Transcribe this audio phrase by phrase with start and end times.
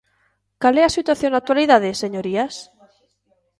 [0.61, 2.55] ¿Cal é a situación na actualidade, señorías?